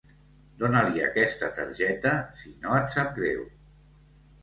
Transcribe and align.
Dona-li 0.63 1.03
aquesta 1.09 1.51
targeta 1.61 2.17
si 2.43 2.57
no 2.67 2.75
et 2.83 2.93
sap 2.99 3.17
greu. 3.23 3.49